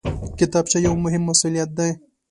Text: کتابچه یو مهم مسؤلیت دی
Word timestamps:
کتابچه 0.39 0.77
یو 0.87 0.93
مهم 1.03 1.23
مسؤلیت 1.29 1.69
دی 1.77 1.91